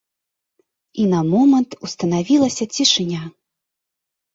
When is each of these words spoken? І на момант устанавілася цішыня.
І 1.03 1.05
на 1.11 1.21
момант 1.31 1.71
устанавілася 1.91 2.71
цішыня. 2.75 3.23